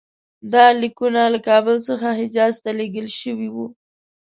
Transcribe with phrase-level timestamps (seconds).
[0.53, 3.65] دا لیکونه له کابل څخه حجاز ته لېږل شوي وو.